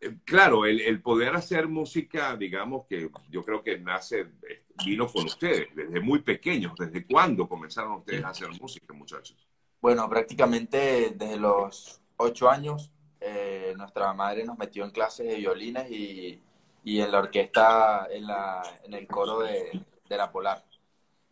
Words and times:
eh, 0.00 0.16
claro, 0.24 0.64
el, 0.64 1.02
poder 1.02 1.36
hacer 1.36 1.68
música, 1.68 2.34
digamos 2.34 2.86
que 2.86 3.10
yo 3.28 3.44
creo 3.44 3.62
que 3.62 3.78
nace, 3.78 4.20
eh, 4.48 4.64
vino 4.84 5.06
con 5.06 5.26
ustedes, 5.26 5.68
desde 5.74 6.00
muy 6.00 6.20
pequeños. 6.20 6.72
¿Desde 6.78 7.04
cuándo 7.04 7.46
comenzaron 7.46 7.92
ustedes 7.92 8.24
a 8.24 8.30
hacer 8.30 8.48
música, 8.60 8.94
muchachos? 8.94 9.36
Bueno, 9.80 10.08
prácticamente 10.08 11.14
desde 11.14 11.36
los 11.36 12.00
ocho 12.16 12.48
años, 12.48 12.90
eh, 13.20 13.74
nuestra 13.76 14.12
madre 14.14 14.44
nos 14.44 14.56
metió 14.56 14.84
en 14.84 14.90
clases 14.90 15.26
de 15.26 15.36
violines 15.36 15.90
y, 15.90 16.40
y 16.82 17.00
en 17.00 17.12
la 17.12 17.18
orquesta, 17.18 18.08
en, 18.10 18.26
la, 18.26 18.62
en 18.84 18.94
el 18.94 19.06
coro 19.06 19.40
de, 19.40 19.84
de 20.08 20.16
la 20.16 20.32
Polar. 20.32 20.64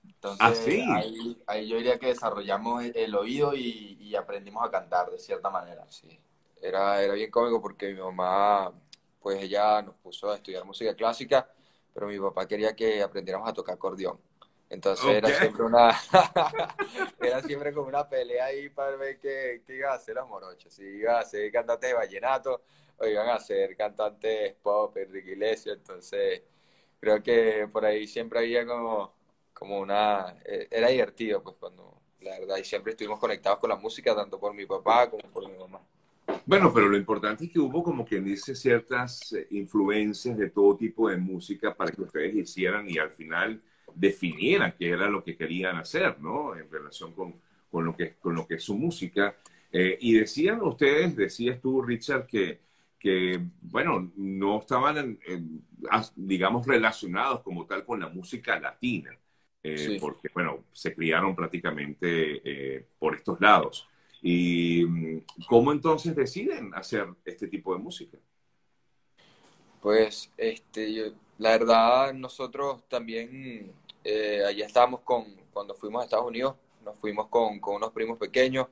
Entonces, 0.05 0.83
¿Ah, 0.87 0.97
ahí, 0.97 1.39
ahí, 1.47 1.69
yo 1.69 1.77
diría 1.77 1.99
que 1.99 2.09
desarrollamos 2.09 2.85
el, 2.85 3.15
oído 3.15 3.55
y, 3.55 3.97
y, 4.01 4.15
aprendimos 4.15 4.67
a 4.67 4.71
cantar 4.71 5.11
de 5.11 5.19
cierta 5.19 5.49
manera. 5.49 5.87
Sí 5.91 6.19
era, 6.63 7.03
era 7.03 7.15
bien 7.15 7.31
cómico 7.31 7.61
porque 7.61 7.93
mi 7.93 8.01
mamá, 8.01 8.73
pues 9.21 9.43
ella 9.43 9.83
nos 9.83 9.95
puso 9.97 10.31
a 10.31 10.37
estudiar 10.37 10.65
música 10.65 10.95
clásica, 10.95 11.51
pero 11.95 12.07
mi 12.07 12.19
papá 12.19 12.47
quería 12.47 12.75
que 12.75 13.03
aprendiéramos 13.03 13.49
a 13.49 13.53
tocar 13.53 13.75
acordeón. 13.75 14.19
Entonces 14.71 15.07
era 15.07 15.29
siempre 15.31 15.65
una, 15.65 15.91
era 17.21 17.43
siempre 17.43 17.73
como 17.73 17.89
una 17.89 18.07
pelea 18.07 18.47
ahí 18.47 18.69
para 18.69 18.97
ver 18.97 19.19
qué, 19.19 19.63
qué 19.67 19.77
iban 19.77 19.93
a 19.93 19.95
hacer 19.95 20.15
los 20.17 20.29
morochos, 20.29 20.73
si 20.73 20.83
iban 20.83 21.17
a 21.17 21.23
ser 21.23 21.51
cantantes 21.51 21.89
de 21.89 21.95
vallenato 21.95 22.63
o 22.99 23.07
iban 23.07 23.31
a 23.31 23.39
ser 23.39 23.75
cantantes 23.77 24.55
pop, 24.63 24.95
Enrique 24.99 25.31
Iglesias, 25.31 25.77
entonces 25.79 26.43
creo 27.01 27.23
que 27.23 27.69
por 27.73 27.85
ahí 27.85 28.07
siempre 28.07 28.41
había 28.41 28.67
como, 28.67 29.15
como 29.55 29.79
una, 29.79 30.37
e, 30.45 30.69
era 30.71 30.89
divertido 30.89 31.43
pues 31.43 31.57
cuando, 31.59 32.03
la 32.21 32.39
verdad, 32.39 32.57
y 32.59 32.65
siempre 32.65 32.93
estuvimos 32.93 33.19
conectados 33.19 33.59
con 33.61 33.71
la 33.71 33.77
música, 33.77 34.15
tanto 34.15 34.39
por 34.39 34.53
mi 34.53 34.67
papá 34.67 35.09
como 35.09 35.23
por 35.33 35.49
mi 35.49 35.57
mamá. 35.57 35.81
Bueno, 36.49 36.73
pero 36.73 36.89
lo 36.89 36.97
importante 36.97 37.45
es 37.45 37.53
que 37.53 37.59
hubo 37.59 37.83
como 37.83 38.07
quien 38.07 38.25
dice 38.25 38.55
ciertas 38.57 39.33
eh, 39.35 39.47
influencias 39.51 40.37
de 40.39 40.49
todo 40.49 40.77
tipo 40.79 41.11
de 41.11 41.19
música 41.19 41.75
para 41.77 41.93
que 41.93 42.01
ustedes 42.03 42.35
hicieran 42.35 42.89
y 42.89 42.97
al 42.97 43.11
final 43.11 43.63
definieran 43.95 44.75
qué 44.79 44.89
era 44.89 45.11
lo 45.11 45.23
que 45.23 45.37
querían 45.37 45.77
hacer, 45.77 46.19
¿no? 46.21 46.57
En 46.57 46.71
relación 46.71 47.13
con, 47.13 47.35
con 47.71 47.85
lo, 47.85 47.95
que, 47.95 48.15
con 48.17 48.35
lo 48.35 48.47
que 48.47 48.55
es 48.55 48.63
su 48.63 48.75
música. 48.79 49.37
Eh, 49.71 49.99
y 50.01 50.15
decían 50.15 50.63
ustedes, 50.63 51.15
decías 51.17 51.61
tú, 51.61 51.83
Richard, 51.83 52.27
que, 52.27 52.61
que 52.99 53.39
bueno, 53.61 54.11
no 54.17 54.61
estaban, 54.61 55.19
digamos, 56.17 56.67
relacionados 56.67 57.43
como 57.43 57.67
tal 57.67 57.85
con 57.85 58.01
la 58.01 58.09
música 58.09 58.59
latina, 58.59 59.11
eh, 59.63 59.99
porque, 60.01 60.31
bueno, 60.33 60.65
se 60.73 60.95
criaron 60.95 61.37
prácticamente 61.37 62.87
por 62.99 63.17
estos 63.17 63.39
lados. 63.39 63.87
¿Y 64.23 64.85
mm, 64.85 65.25
cómo 65.47 65.73
entonces 65.73 66.15
deciden 66.15 66.75
hacer 66.75 67.07
este 67.25 67.49
tipo 67.49 67.75
de 67.75 67.81
música? 67.81 68.19
Pues, 69.81 70.31
este, 70.37 71.13
la 71.39 71.51
verdad, 71.51 72.13
nosotros 72.13 72.83
también, 72.89 73.73
eh, 74.05 74.43
allá 74.45 74.67
estábamos 74.67 75.01
con, 75.01 75.25
cuando 75.53 75.75
fuimos 75.75 76.03
a 76.03 76.05
Estados 76.05 76.27
Unidos, 76.27 76.57
nos 76.85 76.97
fuimos 76.97 77.29
con, 77.29 77.61
con 77.61 77.77
unos 77.77 77.93
primos 77.93 78.19
pequeños 78.19 78.67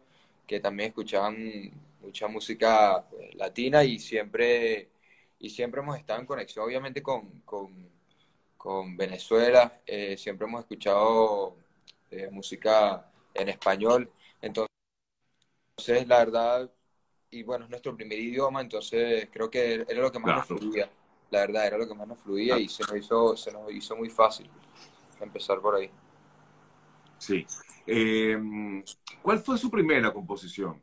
que 0.47 0.61
también 0.61 0.89
escuchaban 0.89 1.73
mucha 2.01 2.29
música 2.29 3.05
pues, 3.11 3.35
latina 3.35 3.85
y 3.85 3.99
siempre, 3.99 4.89
y 5.39 5.51
siempre 5.51 5.81
hemos 5.81 5.99
estado 5.99 6.21
en 6.21 6.27
conexión, 6.27 6.65
obviamente, 6.65 7.03
con, 7.03 7.41
con, 7.45 7.89
con 8.57 8.97
Venezuela, 8.97 9.81
eh, 9.87 10.17
siempre 10.17 10.47
hemos 10.47 10.61
escuchado 10.63 11.57
eh, 12.11 12.29
música 12.31 13.11
en 13.35 13.49
español, 13.49 14.11
entonces 14.41 14.66
entonces, 15.79 16.09
la 16.09 16.19
verdad, 16.19 16.71
y 17.31 17.43
bueno, 17.43 17.67
es 17.67 17.71
nuestro 17.71 17.95
primer 17.95 18.19
idioma, 18.19 18.63
entonces 18.63 19.29
creo 19.31 19.51
que 19.51 19.85
era 19.87 20.01
lo 20.01 20.11
que 20.11 20.19
más 20.19 20.37
nos 20.37 20.47
fluía. 20.47 20.91
La 21.31 21.41
verdad, 21.41 21.67
era 21.67 21.77
lo 21.77 21.87
que 21.87 21.95
más 21.95 22.09
nos 22.09 22.19
fluía 22.19 22.59
y 22.59 22.67
se 22.67 22.83
nos 22.85 22.97
hizo, 22.97 23.37
se 23.37 23.53
nos 23.53 23.71
hizo 23.71 23.95
muy 23.95 24.09
fácil 24.09 24.49
empezar 25.21 25.61
por 25.61 25.75
ahí. 25.75 25.91
Sí. 27.19 27.47
Em, 27.87 28.83
¿Cuál 29.21 29.39
fue 29.41 29.59
su 29.59 29.71
primera 29.71 30.11
composición? 30.15 30.81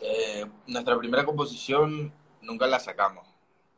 Eh, 0.00 0.46
nuestra 0.66 0.96
primera 0.98 1.26
composición 1.26 2.10
nunca 2.40 2.66
la 2.66 2.80
sacamos. 2.80 3.28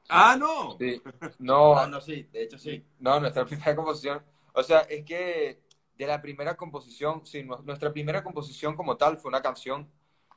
Ah, 0.09 0.37
no. 0.39 0.77
Sí. 0.79 1.03
No, 1.41 1.77
ah, 1.77 1.89
no, 1.89 2.01
sí, 2.01 2.29
de 2.33 2.45
hecho 2.45 2.59
sí. 2.59 2.85
No, 3.01 3.19
nuestra 3.19 3.45
primera 3.47 3.75
composición. 3.75 4.23
O 4.53 4.63
sea, 4.63 4.81
es 4.83 5.05
que 5.05 5.63
de 5.97 6.07
la 6.07 6.23
primera 6.23 6.57
composición, 6.57 7.27
sí, 7.27 7.43
nuestra 7.65 7.93
primera 7.93 8.23
composición 8.23 8.77
como 8.77 8.97
tal 8.97 9.19
fue 9.19 9.29
una 9.29 9.43
canción 9.43 9.91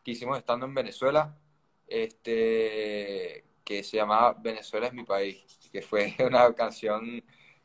que 0.06 0.12
hicimos 0.12 0.38
estando 0.38 0.68
en 0.68 0.76
Venezuela, 0.76 1.36
este, 1.88 3.44
que 3.64 3.84
se 3.84 3.98
llamaba 3.98 4.34
Venezuela 4.40 4.86
es 4.86 4.94
mi 4.94 5.04
país, 5.04 5.44
que 5.72 5.82
fue 5.82 6.16
una 6.26 6.54
canción 6.54 7.24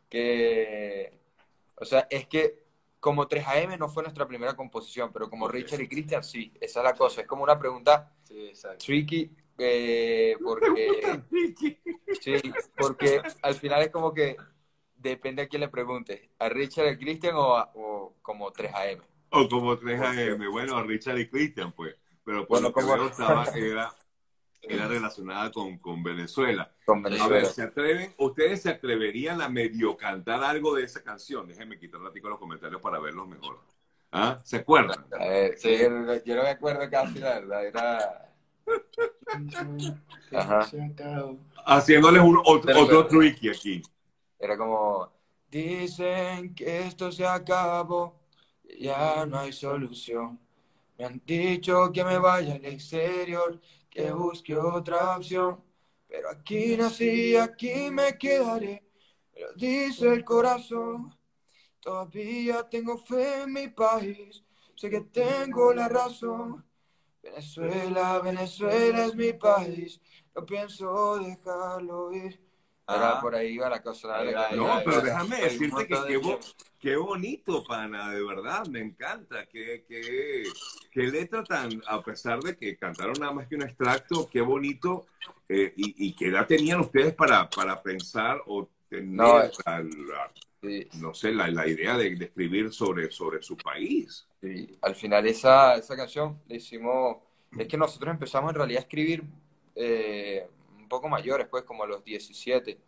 que, 0.09 1.13
o 1.77 1.85
sea, 1.85 2.09
es 2.11 2.27
que 2.27 2.65
como 2.99 3.29
3AM 3.29 3.79
no 3.79 3.91
fue 3.91 4.03
nuestra 4.03 4.27
primera 4.27 4.57
composición, 4.57 5.13
pero 5.13 5.29
como 5.29 5.49
Richard 5.49 5.83
y 5.83 5.89
Christian 5.89 6.25
sí, 6.25 6.53
esa 6.61 6.81
es 6.81 6.85
la 6.85 6.95
cosa, 6.95 7.21
es 7.21 7.27
como 7.27 7.45
una 7.45 7.59
pregunta 7.59 8.11
tricky, 8.79 9.31
eh, 9.59 10.35
porque, 10.43 11.23
sí, 12.21 12.37
porque 12.77 13.21
al 13.43 13.55
final 13.55 13.83
es 13.83 13.91
como 13.91 14.15
que 14.15 14.37
depende 14.97 15.43
a 15.43 15.49
quién 15.49 15.61
le 15.61 15.69
pregunte, 15.69 16.31
a 16.39 16.49
Richard 16.49 16.93
y 16.93 16.97
Christian 16.97 17.35
o, 17.37 17.53
o 17.75 18.15
como 18.23 18.51
3AM. 18.51 19.03
O 19.31 19.49
como 19.49 19.77
3AM, 19.77 20.51
bueno, 20.51 20.77
a 20.77 20.83
Richard 20.83 21.19
y 21.19 21.29
Christian, 21.29 21.73
pues 21.73 22.00
pero 22.25 22.47
bueno, 22.47 22.73
como 22.73 22.95
estaba, 23.07 23.45
era, 23.55 23.93
era 24.63 24.89
relacionada 24.89 25.51
con, 25.51 25.79
con 25.79 26.03
Venezuela. 26.03 26.73
A 27.21 27.29
ver, 27.29 27.47
¿se 27.47 27.63
atreven, 27.63 28.15
¿ustedes 28.19 28.63
se 28.63 28.71
atreverían 28.71 29.41
a 29.41 29.49
medio 29.49 29.97
cantar 29.97 30.43
algo 30.43 30.75
de 30.75 30.85
esa 30.85 31.03
canción? 31.03 31.47
Déjenme 31.47 31.79
quitar 31.79 32.01
un 32.01 32.11
los 32.23 32.39
comentarios 32.39 32.81
para 32.81 32.99
verlos 32.99 33.29
mejor. 33.29 33.61
¿Ah? 34.13 34.39
¿Se 34.45 34.57
acuerdan? 34.57 35.07
sí, 35.57 35.79
yo 35.79 36.37
no 36.37 36.43
me 36.43 36.51
acuerdo 36.51 36.91
casi, 36.91 37.19
la 37.19 37.41
verdad, 37.41 37.67
era... 37.67 38.27
Ajá. 40.33 40.69
Haciéndoles 41.67 42.23
un, 42.23 42.41
otro, 42.45 42.81
otro 42.81 43.07
tricky 43.07 43.49
aquí. 43.49 43.83
Era 44.39 44.57
como, 44.57 45.13
dicen 45.51 46.55
que 46.55 46.87
esto 46.87 47.11
se 47.13 47.27
acabó, 47.27 48.21
ya 48.79 49.27
no 49.27 49.39
hay 49.39 49.53
solución 49.53 50.39
me 51.01 51.07
han 51.07 51.23
dicho 51.25 51.91
que 51.91 52.05
me 52.05 52.19
vaya 52.19 52.57
al 52.57 52.65
exterior, 52.67 53.59
que 53.89 54.13
busque 54.13 54.55
otra 54.55 55.17
opción. 55.17 55.65
Pero 56.07 56.29
aquí 56.29 56.77
nací, 56.77 57.37
aquí 57.37 57.91
me 57.91 58.19
quedaré. 58.19 58.85
Pero 59.33 59.49
dice 59.55 60.13
el 60.13 60.23
corazón, 60.23 61.17
todavía 61.81 62.69
tengo 62.69 62.99
fe 62.99 63.45
en 63.45 63.53
mi 63.55 63.69
país. 63.69 64.45
Sé 64.77 64.91
que 64.91 65.01
tengo 65.01 65.73
la 65.73 65.89
razón. 65.89 66.67
Venezuela, 67.23 68.19
Venezuela 68.19 69.07
es 69.07 69.15
mi 69.15 69.33
país. 69.33 69.99
No 70.35 70.45
pienso 70.45 71.19
dejarlo 71.19 72.13
ir. 72.13 72.39
Ahora 72.91 73.21
por 73.21 73.35
ahí 73.35 73.57
va 73.57 73.69
la 73.69 73.83
cosa. 73.83 74.23
no, 74.55 74.81
pero 74.85 75.01
déjame 75.01 75.43
decirte 75.43 75.87
que 75.87 75.95
qué, 76.07 76.39
qué, 76.81 76.97
bonito, 76.97 77.63
pana, 77.65 78.11
de 78.11 78.23
verdad, 78.23 78.67
me 78.67 78.81
encanta. 78.81 79.47
Qué, 79.47 79.85
qué, 79.89 80.45
qué, 80.91 81.03
letra 81.03 81.45
tan, 81.45 81.83
a 81.87 82.03
pesar 82.03 82.41
de 82.41 82.57
que 82.57 82.77
cantaron 82.77 83.15
nada 83.21 83.33
más 83.33 83.47
que 83.47 83.55
un 83.55 83.63
extracto, 83.63 84.29
qué 84.29 84.41
bonito. 84.41 85.07
Eh, 85.49 85.73
y, 85.77 86.07
y, 86.09 86.13
qué 86.15 86.27
edad 86.29 86.47
tenían 86.47 86.81
ustedes 86.81 87.15
para, 87.15 87.49
para 87.49 87.81
pensar 87.81 88.41
o 88.47 88.69
tener, 88.89 89.09
no, 89.09 89.39
la, 89.39 89.85
no 91.01 91.15
sé, 91.15 91.33
la, 91.33 91.49
la, 91.49 91.67
idea 91.67 91.97
de, 91.97 92.13
escribir 92.13 92.73
sobre, 92.73 93.11
sobre 93.11 93.43
su 93.43 93.57
país? 93.57 94.27
Sí. 94.41 94.79
Al 94.83 94.95
final 94.95 95.27
esa, 95.27 95.77
esa 95.77 95.97
canción 95.97 96.41
le 96.49 96.57
hicimos, 96.57 97.19
es 97.57 97.69
que 97.69 97.77
nosotros 97.77 98.13
empezamos 98.13 98.51
en 98.51 98.57
realidad 98.57 98.81
a 98.81 98.83
escribir... 98.83 99.25
Eh, 99.77 100.47
poco 100.91 101.09
mayores, 101.09 101.47
pues 101.49 101.65
como 101.65 101.85
a 101.85 101.87
los 101.87 102.05
17. 102.05 102.79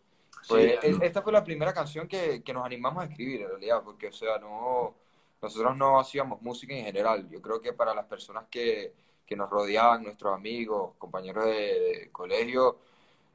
Pues, 0.48 0.78
esta 0.82 1.22
fue 1.22 1.32
la 1.32 1.44
primera 1.44 1.72
canción 1.72 2.06
que, 2.08 2.42
que, 2.42 2.52
nos 2.52 2.66
animamos 2.66 3.02
a 3.02 3.06
escribir 3.06 3.42
en 3.42 3.48
realidad, 3.48 3.82
porque 3.82 4.08
o 4.08 4.12
sea, 4.12 4.38
no, 4.38 4.94
nosotros 5.40 5.76
no 5.76 6.00
hacíamos 6.00 6.42
música 6.42 6.74
en 6.74 6.84
general. 6.84 7.28
Yo 7.30 7.40
creo 7.40 7.60
que 7.60 7.72
para 7.72 7.94
las 7.94 8.06
personas 8.06 8.46
que, 8.50 8.92
que 9.24 9.36
nos 9.36 9.48
rodeaban, 9.48 10.02
nuestros 10.02 10.34
amigos, 10.34 10.94
compañeros 10.98 11.46
de, 11.46 12.10
colegio, 12.12 12.78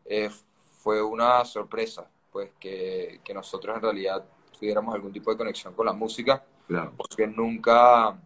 eh, 0.06 0.30
fue 0.80 1.02
una 1.02 1.44
sorpresa, 1.46 2.10
pues 2.32 2.52
que, 2.60 3.22
que, 3.24 3.34
nosotros 3.34 3.76
en 3.76 3.82
realidad 3.82 4.24
tuviéramos 4.58 4.94
algún 4.94 5.14
tipo 5.14 5.32
de 5.32 5.38
conexión 5.38 5.74
con 5.74 5.86
la 5.86 5.94
música, 5.94 6.44
porque 6.98 7.26
nunca 7.26 8.20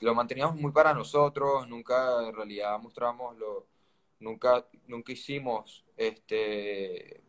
lo 0.00 0.14
manteníamos 0.14 0.56
muy 0.56 0.72
para 0.72 0.92
nosotros, 0.92 1.68
nunca 1.68 2.26
en 2.26 2.34
realidad 2.34 2.78
mostramos 2.80 3.36
lo, 3.38 3.66
nunca, 4.24 4.66
nunca 4.88 5.12
hicimos, 5.12 5.84
este, 5.96 7.20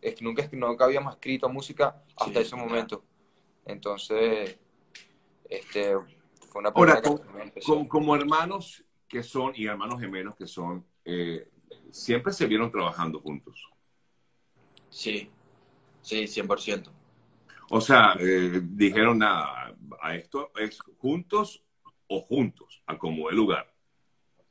es, 0.00 0.22
nunca, 0.22 0.48
nunca 0.52 0.84
habíamos 0.84 1.14
escrito 1.14 1.48
música 1.48 2.02
hasta 2.16 2.40
ese 2.40 2.56
momento. 2.56 3.04
Entonces, 3.64 4.58
este, 5.48 5.94
fue 6.48 6.60
una 6.60 6.70
Ahora, 6.70 7.02
como 7.88 8.16
hermanos 8.16 8.84
que 9.06 9.22
son, 9.22 9.52
y 9.54 9.66
hermanos 9.66 10.00
gemelos 10.00 10.34
que 10.36 10.46
son, 10.46 10.84
eh, 11.04 11.48
siempre 11.90 12.32
se 12.32 12.46
vieron 12.46 12.70
trabajando 12.70 13.20
juntos. 13.20 13.68
Sí, 14.88 15.30
sí, 16.02 16.26
100%. 16.26 16.90
O 17.70 17.80
sea, 17.80 18.16
eh, 18.18 18.60
dijeron 18.62 19.18
nada, 19.18 19.76
a 20.00 20.14
esto 20.14 20.50
es 20.56 20.78
juntos 20.98 21.62
o 22.06 22.22
juntos, 22.22 22.82
a 22.86 22.96
como 22.96 23.28
el 23.28 23.36
lugar. 23.36 23.77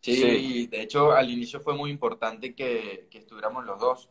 Sí, 0.08 0.68
de 0.68 0.82
hecho 0.82 1.12
al 1.12 1.30
inicio 1.30 1.60
fue 1.60 1.74
muy 1.76 1.92
importante 1.92 2.56
que, 2.56 3.08
que 3.12 3.18
estuviéramos 3.20 3.66
los 3.66 3.80
dos, 3.80 4.10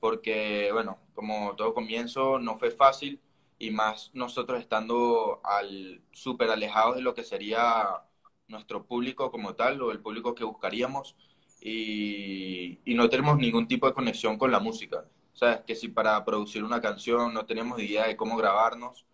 porque 0.00 0.70
bueno, 0.72 0.98
como 1.14 1.56
todo 1.56 1.72
comienzo 1.74 2.38
no 2.38 2.58
fue 2.58 2.70
fácil 2.70 3.20
y 3.58 3.70
más 3.70 4.10
nosotros 4.14 4.60
estando 4.60 5.40
al 5.44 6.02
súper 6.12 6.50
alejados 6.50 6.96
de 6.96 7.02
lo 7.02 7.14
que 7.14 7.24
sería 7.24 8.04
nuestro 8.46 8.84
público 8.86 9.30
como 9.30 9.54
tal 9.54 9.80
o 9.82 9.90
el 9.90 10.00
público 10.00 10.34
que 10.34 10.44
buscaríamos 10.44 11.16
y, 11.60 12.80
y 12.84 12.94
no 12.94 13.08
tenemos 13.08 13.38
ningún 13.38 13.66
tipo 13.66 13.86
de 13.86 13.94
conexión 13.94 14.36
con 14.38 14.50
la 14.52 14.60
música. 14.60 15.06
O 15.34 15.36
sea, 15.36 15.64
que 15.64 15.74
si 15.76 15.88
para 15.88 16.22
producir 16.24 16.62
una 16.64 16.80
canción 16.82 17.32
no 17.32 17.46
tenemos 17.46 17.80
idea 17.80 18.06
de 18.06 18.16
cómo 18.16 18.36
grabarnos, 18.36 19.06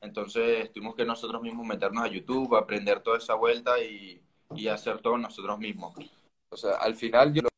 entonces 0.00 0.72
tuvimos 0.72 0.94
que 0.96 1.04
nosotros 1.04 1.42
mismos 1.42 1.66
meternos 1.66 2.04
a 2.04 2.08
YouTube, 2.08 2.56
aprender 2.56 3.00
toda 3.00 3.18
esa 3.18 3.34
vuelta 3.34 3.80
y, 3.82 4.22
y 4.54 4.68
hacer 4.68 5.00
todo 5.00 5.18
nosotros 5.18 5.58
mismos. 5.58 5.94
O 6.50 6.56
sea, 6.56 6.76
al 6.76 6.94
final 6.94 7.32
yo 7.32 7.42
lo 7.42 7.48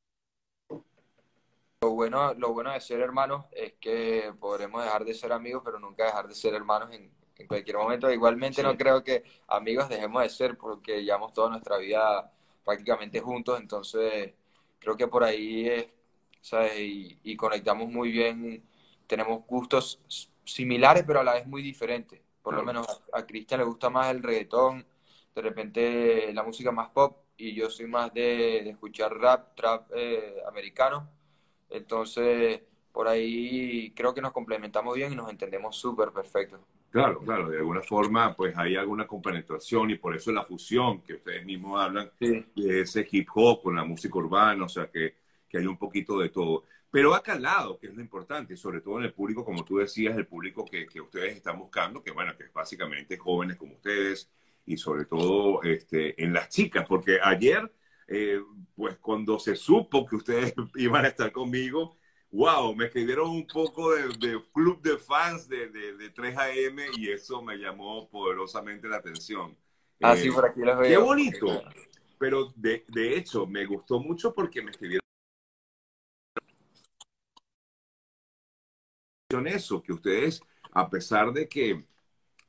bueno, 1.90 2.34
lo 2.34 2.52
bueno 2.52 2.72
de 2.72 2.80
ser 2.80 3.00
hermanos 3.00 3.46
es 3.52 3.74
que 3.80 4.32
podremos 4.38 4.82
dejar 4.82 5.04
de 5.04 5.14
ser 5.14 5.32
amigos, 5.32 5.62
pero 5.64 5.78
nunca 5.78 6.04
dejar 6.04 6.28
de 6.28 6.34
ser 6.34 6.54
hermanos 6.54 6.92
en, 6.92 7.10
en 7.36 7.46
cualquier 7.46 7.76
momento. 7.76 8.10
Igualmente 8.10 8.62
no 8.62 8.76
creo 8.76 9.02
que 9.02 9.24
amigos 9.48 9.88
dejemos 9.88 10.22
de 10.22 10.28
ser 10.28 10.58
porque 10.58 11.02
llevamos 11.02 11.32
toda 11.32 11.50
nuestra 11.50 11.78
vida 11.78 12.32
prácticamente 12.64 13.20
juntos, 13.20 13.58
entonces 13.58 14.34
creo 14.78 14.96
que 14.96 15.08
por 15.08 15.24
ahí 15.24 15.68
es 15.68 15.88
y, 16.78 17.36
conectamos 17.36 17.88
muy 17.88 18.10
bien, 18.10 18.62
tenemos 19.06 19.44
gustos 19.46 20.00
similares, 20.44 21.04
pero 21.06 21.20
a 21.20 21.24
la 21.24 21.34
vez 21.34 21.46
muy 21.46 21.62
diferentes. 21.62 22.20
Por 22.42 22.54
lo 22.54 22.62
menos 22.62 22.86
a, 23.12 23.26
Cristian 23.26 23.60
le 23.60 23.66
gusta 23.66 23.90
más 23.90 24.10
el 24.10 24.22
reggaetón, 24.22 24.86
de 25.34 25.42
repente 25.42 26.32
la 26.32 26.42
música 26.42 26.72
más 26.72 26.90
pop, 26.90 27.16
y 27.36 27.54
yo 27.54 27.70
soy 27.70 27.86
más 27.86 28.12
de, 28.12 28.68
escuchar 28.68 29.16
rap, 29.16 29.54
trap 29.56 29.90
eh, 29.94 30.36
americano. 30.46 31.08
Entonces, 31.70 32.60
por 32.92 33.08
ahí 33.08 33.92
creo 33.94 34.12
que 34.12 34.20
nos 34.20 34.32
complementamos 34.32 34.96
bien 34.96 35.12
y 35.12 35.16
nos 35.16 35.30
entendemos 35.30 35.76
súper 35.76 36.10
perfecto. 36.10 36.60
Claro, 36.90 37.20
claro, 37.20 37.48
de 37.48 37.58
alguna 37.58 37.82
forma 37.82 38.34
pues 38.34 38.52
hay 38.58 38.74
alguna 38.74 39.06
compenetración 39.06 39.90
y 39.90 39.94
por 39.94 40.16
eso 40.16 40.32
la 40.32 40.42
fusión 40.42 41.02
que 41.02 41.14
ustedes 41.14 41.44
mismos 41.46 41.80
hablan 41.80 42.10
de 42.18 42.80
ese 42.80 43.06
hip 43.08 43.28
hop 43.32 43.62
con 43.62 43.76
la 43.76 43.84
música 43.84 44.18
urbana, 44.18 44.64
o 44.64 44.68
sea 44.68 44.90
que 44.90 45.14
que 45.50 45.58
hay 45.58 45.66
un 45.66 45.76
poquito 45.76 46.18
de 46.18 46.30
todo. 46.30 46.64
Pero 46.90 47.14
ha 47.14 47.22
calado, 47.22 47.78
que 47.78 47.88
es 47.88 47.94
lo 47.94 48.00
importante, 48.00 48.56
sobre 48.56 48.80
todo 48.80 48.98
en 48.98 49.04
el 49.04 49.12
público, 49.12 49.44
como 49.44 49.64
tú 49.64 49.78
decías, 49.78 50.16
el 50.16 50.26
público 50.26 50.64
que, 50.64 50.86
que 50.86 51.00
ustedes 51.00 51.36
están 51.36 51.58
buscando, 51.58 52.02
que 52.02 52.12
bueno, 52.12 52.36
que 52.36 52.44
es 52.44 52.52
básicamente 52.52 53.18
jóvenes 53.18 53.56
como 53.56 53.74
ustedes 53.74 54.30
y 54.70 54.76
sobre 54.76 55.04
todo 55.04 55.64
este, 55.64 56.22
en 56.22 56.32
las 56.32 56.48
chicas, 56.48 56.86
porque 56.86 57.18
ayer, 57.20 57.72
eh, 58.06 58.40
pues 58.76 58.98
cuando 58.98 59.36
se 59.40 59.56
supo 59.56 60.06
que 60.06 60.14
ustedes 60.14 60.54
iban 60.76 61.04
a 61.04 61.08
estar 61.08 61.32
conmigo, 61.32 61.96
wow, 62.30 62.72
me 62.76 62.84
escribieron 62.84 63.30
un 63.30 63.48
poco 63.48 63.92
de, 63.92 64.02
de 64.20 64.40
club 64.52 64.80
de 64.80 64.96
fans 64.96 65.48
de, 65.48 65.70
de, 65.70 66.14
3AM 66.14 66.78
y 66.96 67.10
eso 67.10 67.42
me 67.42 67.56
llamó 67.56 68.08
poderosamente 68.08 68.86
la 68.86 68.98
atención. 68.98 69.56
Ah, 70.00 70.14
sí, 70.14 70.28
eh, 70.28 70.32
por 70.32 70.46
aquí 70.46 70.60
los 70.60 70.78
veo. 70.78 70.88
Qué 70.88 70.96
bonito. 71.04 71.62
Pero 72.16 72.52
de, 72.54 72.84
de 72.86 73.16
hecho, 73.16 73.48
me 73.48 73.66
gustó 73.66 73.98
mucho 73.98 74.32
porque 74.32 74.62
me 74.62 74.70
escribieron 74.70 75.00
eso, 79.46 79.82
que 79.82 79.92
ustedes, 79.92 80.40
a 80.70 80.88
pesar 80.88 81.32
de 81.32 81.48
que 81.48 81.84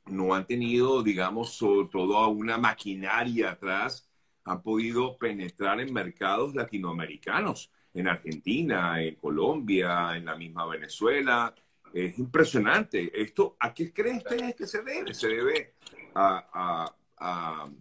no 0.06 0.34
han 0.34 0.46
tenido, 0.46 1.02
digamos, 1.02 1.58
toda 1.58 2.26
una 2.28 2.58
maquinaria 2.58 3.52
atrás, 3.52 4.08
han 4.44 4.62
podido 4.62 5.16
penetrar 5.18 5.80
en 5.80 5.92
mercados 5.92 6.54
latinoamericanos, 6.54 7.70
en 7.94 8.08
Argentina, 8.08 9.02
en 9.02 9.14
Colombia, 9.16 10.16
en 10.16 10.24
la 10.24 10.34
misma 10.34 10.66
Venezuela. 10.66 11.54
Es 11.92 12.18
impresionante. 12.18 13.10
¿Esto 13.14 13.56
a 13.60 13.72
qué 13.72 13.92
creen 13.92 14.16
ustedes 14.16 14.54
que 14.54 14.66
se 14.66 14.82
debe? 14.82 15.14
Se 15.14 15.28
debe 15.28 15.74
a, 16.14 16.90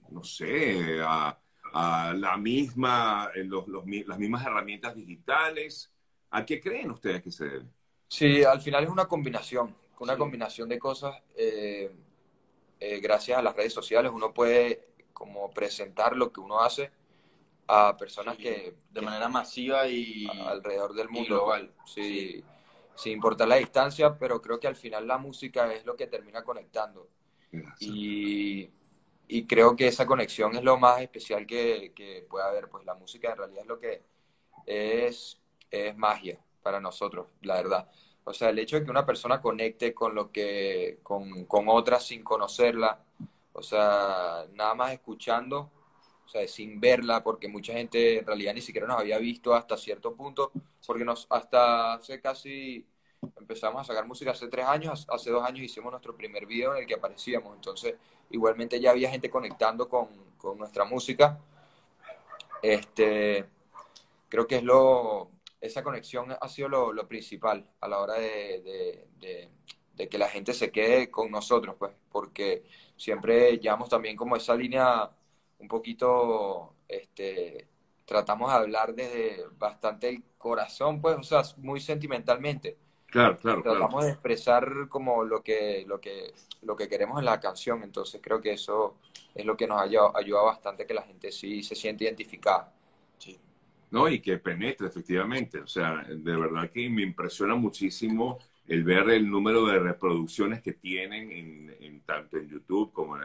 no 0.09 0.23
sé, 0.23 0.99
a, 1.01 1.37
la 1.73 2.37
misma, 2.37 3.31
los, 3.35 3.65
las 4.05 4.19
mismas 4.19 4.45
herramientas 4.45 4.95
digitales. 4.95 5.91
¿A 6.29 6.45
qué 6.45 6.59
creen 6.59 6.91
ustedes 6.91 7.21
que 7.23 7.31
se 7.31 7.45
debe? 7.45 7.65
Sí, 8.07 8.43
al 8.43 8.61
final 8.61 8.83
es 8.83 8.89
una 8.89 9.05
combinación, 9.05 9.73
una 9.99 10.17
combinación 10.17 10.67
de 10.67 10.77
cosas. 10.77 11.15
Eh, 11.35 11.89
eh, 12.81 12.99
gracias 12.99 13.37
a 13.37 13.43
las 13.43 13.55
redes 13.55 13.73
sociales 13.73 14.11
uno 14.11 14.33
puede 14.33 14.87
como 15.13 15.51
presentar 15.51 16.17
lo 16.17 16.33
que 16.33 16.39
uno 16.39 16.61
hace 16.61 16.91
a 17.67 17.95
personas 17.95 18.37
que 18.37 18.75
de 18.89 19.01
manera 19.01 19.29
masiva 19.29 19.87
y 19.87 20.27
alrededor 20.47 20.95
del 20.95 21.07
mundo 21.07 21.35
global. 21.35 21.71
Sí, 21.85 22.43
sin 22.95 23.13
importar 23.13 23.47
la 23.47 23.57
distancia, 23.57 24.17
pero 24.17 24.41
creo 24.41 24.59
que 24.59 24.67
al 24.67 24.75
final 24.75 25.07
la 25.07 25.19
música 25.19 25.71
es 25.71 25.85
lo 25.85 25.95
que 25.95 26.07
termina 26.07 26.43
conectando. 26.43 27.07
Y, 27.79 28.67
y, 29.27 29.45
creo 29.45 29.75
que 29.75 29.87
esa 29.87 30.07
conexión 30.07 30.55
es 30.55 30.63
lo 30.63 30.77
más 30.77 31.01
especial 31.01 31.45
que, 31.45 31.93
que 31.95 32.25
puede 32.27 32.45
haber, 32.45 32.67
pues 32.67 32.83
la 32.83 32.95
música 32.95 33.29
en 33.29 33.37
realidad 33.37 33.61
es 33.61 33.67
lo 33.67 33.79
que 33.79 34.01
es, 34.65 35.39
es 35.69 35.95
magia 35.95 36.39
para 36.63 36.79
nosotros, 36.79 37.27
la 37.41 37.55
verdad. 37.55 37.91
O 38.23 38.33
sea, 38.33 38.49
el 38.49 38.59
hecho 38.59 38.77
de 38.77 38.83
que 38.85 38.91
una 38.91 39.05
persona 39.05 39.41
conecte 39.41 39.93
con 39.93 40.13
lo 40.15 40.31
que, 40.31 40.99
con, 41.03 41.45
con 41.45 41.67
otra 41.69 41.99
sin 41.99 42.23
conocerla, 42.23 42.99
o 43.53 43.63
sea, 43.63 44.45
nada 44.53 44.75
más 44.75 44.93
escuchando, 44.93 45.69
o 46.25 46.29
sea, 46.29 46.47
sin 46.47 46.79
verla, 46.79 47.23
porque 47.23 47.47
mucha 47.47 47.73
gente 47.73 48.19
en 48.19 48.25
realidad 48.25 48.53
ni 48.53 48.61
siquiera 48.61 48.87
nos 48.87 48.99
había 48.99 49.17
visto 49.17 49.53
hasta 49.53 49.75
cierto 49.77 50.15
punto, 50.15 50.51
porque 50.85 51.03
nos, 51.03 51.27
hasta 51.29 51.95
hace 51.95 52.21
casi, 52.21 52.85
empezamos 53.39 53.81
a 53.81 53.85
sacar 53.85 54.07
música 54.07 54.31
hace 54.31 54.47
tres 54.47 54.65
años, 54.65 55.07
hace 55.09 55.31
dos 55.31 55.43
años 55.43 55.65
hicimos 55.65 55.91
nuestro 55.91 56.15
primer 56.15 56.45
video 56.45 56.73
en 56.75 56.81
el 56.81 56.87
que 56.87 56.95
aparecíamos, 56.95 57.55
entonces 57.55 57.95
igualmente 58.29 58.79
ya 58.79 58.91
había 58.91 59.09
gente 59.09 59.29
conectando 59.29 59.89
con, 59.89 60.07
con 60.37 60.57
nuestra 60.57 60.85
música. 60.85 61.39
Este, 62.61 63.45
creo 64.29 64.47
que 64.47 64.57
es 64.57 64.63
lo, 64.63 65.29
esa 65.61 65.83
conexión 65.83 66.35
ha 66.39 66.49
sido 66.49 66.67
lo, 66.67 67.07
principal 67.07 67.69
a 67.79 67.87
la 67.87 67.99
hora 67.99 68.15
de, 68.15 69.07
que 70.09 70.17
la 70.17 70.27
gente 70.27 70.53
se 70.53 70.71
quede 70.71 71.11
con 71.11 71.29
nosotros, 71.29 71.75
pues, 71.77 71.91
porque 72.11 72.63
siempre 72.97 73.59
llevamos 73.59 73.87
también 73.87 74.15
como 74.15 74.35
esa 74.35 74.55
línea 74.55 75.09
un 75.59 75.67
poquito, 75.67 76.73
este, 76.87 77.67
tratamos 78.03 78.49
de 78.49 78.57
hablar 78.57 78.95
desde 78.95 79.45
bastante 79.59 80.09
el 80.09 80.23
corazón, 80.39 80.99
pues, 80.99 81.17
o 81.17 81.23
sea, 81.23 81.43
muy 81.57 81.79
sentimentalmente. 81.79 82.77
Claro, 83.05 83.37
claro. 83.37 83.61
Tratamos 83.61 84.05
de 84.05 84.11
expresar 84.11 84.87
como 84.89 85.23
lo 85.23 85.43
que, 85.43 85.83
lo 85.85 86.01
que, 86.01 86.33
lo 86.63 86.75
que 86.75 86.87
queremos 86.87 87.19
en 87.19 87.25
la 87.25 87.39
canción, 87.39 87.83
entonces 87.83 88.19
creo 88.23 88.41
que 88.41 88.53
eso 88.53 88.95
es 89.35 89.45
lo 89.45 89.55
que 89.55 89.67
nos 89.67 89.79
ha 89.79 89.83
ayudado 89.83 90.45
bastante 90.45 90.87
que 90.87 90.93
la 90.95 91.03
gente 91.03 91.31
sí 91.31 91.61
se 91.61 91.75
siente 91.75 92.05
identificada. 92.05 92.73
¿No? 93.91 94.09
Y 94.09 94.19
que 94.19 94.37
penetre 94.37 94.87
efectivamente. 94.87 95.59
O 95.59 95.67
sea, 95.67 96.03
de 96.03 96.35
verdad 96.35 96.71
que 96.71 96.89
me 96.89 97.03
impresiona 97.03 97.55
muchísimo 97.55 98.39
el 98.67 98.83
ver 98.83 99.09
el 99.09 99.29
número 99.29 99.65
de 99.65 99.79
reproducciones 99.79 100.61
que 100.61 100.73
tienen 100.73 101.31
en, 101.79 102.01
tanto 102.05 102.37
en 102.37 102.47
YouTube 102.47 102.91
como 102.93 103.17
en, 103.17 103.23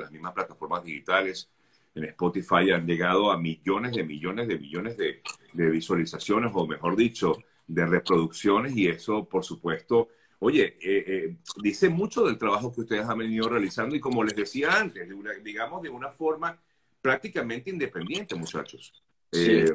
las 0.00 0.10
mismas 0.10 0.32
plataformas 0.32 0.82
digitales. 0.82 1.50
En 1.94 2.04
Spotify 2.04 2.70
han 2.72 2.86
llegado 2.86 3.30
a 3.30 3.38
millones 3.38 3.92
de 3.92 4.04
millones 4.04 4.48
de 4.48 4.58
millones 4.58 4.96
de, 4.96 5.22
visualizaciones, 5.52 6.52
o 6.54 6.66
mejor 6.66 6.96
dicho, 6.96 7.36
de 7.66 7.84
reproducciones, 7.86 8.76
y 8.76 8.86
eso, 8.88 9.24
por 9.28 9.44
supuesto, 9.44 10.08
oye, 10.38 10.76
eh, 10.80 11.04
eh, 11.06 11.36
dice 11.62 11.88
mucho 11.88 12.24
del 12.24 12.38
trabajo 12.38 12.72
que 12.72 12.82
ustedes 12.82 13.06
han 13.06 13.18
venido 13.18 13.48
realizando, 13.48 13.94
y 13.96 14.00
como 14.00 14.24
les 14.24 14.34
decía 14.34 14.78
antes, 14.78 15.08
digamos 15.42 15.82
de 15.82 15.88
una 15.88 16.10
forma 16.10 16.58
prácticamente 17.02 17.70
independiente, 17.70 18.34
muchachos. 18.34 19.02
Eh, 19.32 19.74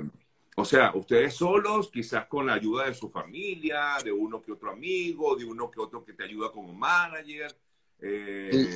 o 0.58 0.64
sea, 0.64 0.92
ustedes 0.96 1.34
solos, 1.34 1.90
quizás 1.92 2.28
con 2.28 2.46
la 2.46 2.54
ayuda 2.54 2.86
de 2.86 2.94
su 2.94 3.10
familia, 3.10 3.98
de 4.04 4.12
uno 4.12 4.42
que 4.42 4.54
otro 4.54 4.72
amigo, 4.72 5.36
de 5.36 5.44
uno 5.44 5.70
que 5.70 5.82
otro 5.82 6.04
que 6.04 6.14
te 6.14 6.24
ayuda 6.24 6.52
como 6.52 6.74
manager. 6.74 7.54
Eh, 8.02 8.68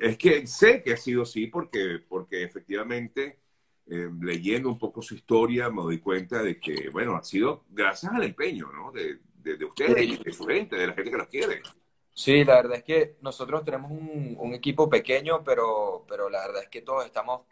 es 0.00 0.18
que 0.18 0.46
sé 0.46 0.82
que 0.82 0.92
ha 0.92 0.96
sido 0.96 1.22
así 1.22 1.46
porque, 1.46 2.00
porque 2.06 2.42
efectivamente, 2.42 3.38
eh, 3.86 4.10
leyendo 4.20 4.68
un 4.68 4.78
poco 4.78 5.00
su 5.00 5.14
historia, 5.14 5.70
me 5.70 5.82
doy 5.82 5.98
cuenta 5.98 6.42
de 6.42 6.58
que, 6.60 6.90
bueno, 6.90 7.16
ha 7.16 7.24
sido 7.24 7.64
gracias 7.70 8.12
al 8.12 8.24
empeño, 8.24 8.70
¿no? 8.72 8.92
De, 8.92 9.18
de, 9.42 9.64
ustedes, 9.64 10.22
de 10.22 10.32
su 10.32 10.44
gente, 10.44 10.76
de 10.76 10.86
la 10.86 10.94
gente 10.94 11.10
que 11.10 11.16
los 11.16 11.28
quiere. 11.28 11.62
Sí, 12.14 12.44
la 12.44 12.56
verdad 12.56 12.78
es 12.78 12.84
que 12.84 13.16
nosotros 13.22 13.64
tenemos 13.64 13.90
un, 13.90 14.36
un, 14.38 14.52
equipo 14.52 14.88
pequeño, 14.88 15.42
pero, 15.42 16.04
pero 16.06 16.28
la 16.28 16.46
verdad 16.46 16.62
es 16.64 16.68
que 16.68 16.82
todos 16.82 17.06
estamos 17.06 17.42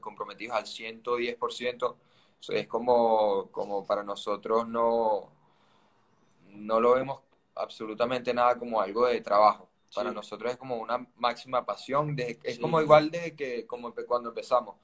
comprometidos 0.00 0.56
al 0.56 0.66
110%. 0.66 1.96
es 2.48 2.68
como, 2.68 3.50
como 3.50 3.84
para 3.84 4.04
nosotros 4.04 4.68
no, 4.68 5.32
no 6.46 6.80
lo 6.80 6.94
vemos 6.94 7.22
absolutamente 7.56 8.32
nada 8.32 8.56
como 8.56 8.80
algo 8.80 9.06
de 9.06 9.20
trabajo. 9.20 9.68
Para 9.92 10.12
nosotros 10.12 10.52
es 10.52 10.58
como 10.58 10.76
una 10.76 11.04
máxima 11.16 11.64
pasión. 11.64 12.14
es 12.18 12.58
como 12.58 12.80
igual 12.80 13.10
desde 13.10 13.34
que 13.34 13.66
como 13.66 13.92
cuando 14.06 14.28
empezamos. 14.28 14.76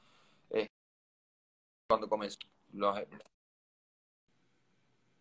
cuando 1.87 2.09
comenzó. 2.09 2.39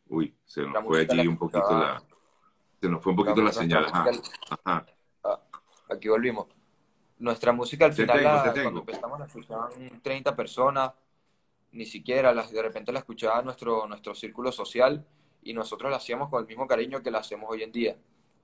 Uy, 0.07 0.35
se 0.45 0.61
nos 0.63 0.83
fue 0.85 1.01
aquí 1.03 1.27
un 1.27 1.37
poquito 1.37 1.69
la... 1.69 2.01
Se 2.83 2.89
nos 2.89 3.01
fue 3.01 3.11
un 3.11 3.15
poquito 3.15 3.41
la, 3.41 3.53
señal. 3.53 3.85
Ah, 4.65 4.83
aquí 5.89 6.09
volvimos. 6.09 6.47
Nuestra 7.17 7.53
música 7.53 7.85
al 7.85 7.93
final, 7.93 8.21
cuando 8.61 8.81
empezamos, 8.81 9.19
la 9.19 9.25
escuchaban 9.25 10.01
30 10.01 10.35
personas, 10.35 10.91
ni 11.71 11.85
siquiera, 11.85 12.33
las, 12.33 12.51
de 12.51 12.61
repente 12.61 12.91
la 12.91 12.99
escuchaba 12.99 13.41
nuestro, 13.41 13.87
nuestro 13.87 14.13
círculo 14.13 14.51
social 14.51 15.07
y 15.43 15.53
nosotros 15.53 15.91
la 15.91 15.95
hacíamos 15.95 16.27
con 16.27 16.41
el 16.41 16.45
mismo 16.45 16.67
cariño 16.67 17.01
que 17.01 17.09
la 17.09 17.19
hacemos 17.19 17.49
hoy 17.49 17.63
en 17.63 17.71
día. 17.71 17.95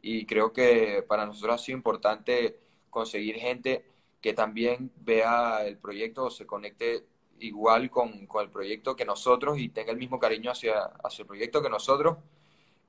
Y 0.01 0.25
creo 0.25 0.53
que 0.53 1.03
para 1.05 1.25
nosotros 1.25 1.55
ha 1.55 1.57
sido 1.57 1.77
importante 1.77 2.61
conseguir 2.89 3.35
gente 3.35 3.83
que 4.21 4.31
también 4.31 4.89
vea 5.01 5.65
el 5.65 5.77
proyecto 5.77 6.23
o 6.27 6.31
se 6.31 6.45
conecte 6.45 7.05
igual 7.39 7.89
con, 7.89 8.25
con, 8.25 8.45
el 8.45 8.51
proyecto 8.51 8.95
que 8.95 9.03
nosotros 9.03 9.59
y 9.59 9.67
tenga 9.67 9.91
el 9.91 9.97
mismo 9.97 10.17
cariño 10.17 10.49
hacia, 10.49 10.85
hacia 11.03 11.23
el 11.23 11.27
proyecto 11.27 11.61
que 11.61 11.69
nosotros. 11.69 12.19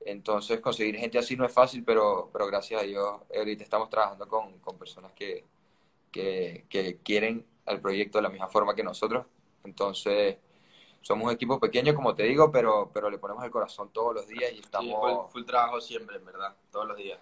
Entonces 0.05 0.59
conseguir 0.59 0.97
gente 0.97 1.17
así 1.17 1.35
no 1.35 1.45
es 1.45 1.53
fácil, 1.53 1.83
pero, 1.83 2.29
pero 2.33 2.47
gracias 2.47 2.81
a 2.81 2.85
Dios 2.85 3.21
ahorita 3.35 3.63
estamos 3.63 3.89
trabajando 3.89 4.27
con, 4.27 4.59
con 4.59 4.77
personas 4.77 5.11
que, 5.13 5.45
que, 6.11 6.65
que, 6.69 6.97
quieren 7.03 7.45
el 7.65 7.79
proyecto 7.79 8.17
de 8.17 8.23
la 8.23 8.29
misma 8.29 8.49
forma 8.49 8.75
que 8.75 8.83
nosotros. 8.83 9.25
Entonces 9.63 10.37
somos 11.01 11.25
un 11.25 11.33
equipo 11.33 11.59
pequeño, 11.59 11.95
como 11.95 12.15
te 12.15 12.23
digo, 12.23 12.51
pero, 12.51 12.91
pero 12.93 13.09
le 13.09 13.17
ponemos 13.17 13.43
el 13.43 13.51
corazón 13.51 13.89
todos 13.91 14.15
los 14.15 14.27
días 14.27 14.51
y 14.53 14.59
estamos... 14.59 15.31
full, 15.31 15.43
trabajo 15.43 15.79
siempre, 15.81 16.17
en 16.17 16.25
verdad, 16.25 16.55
todos 16.71 16.87
los 16.87 16.97
días. 16.97 17.19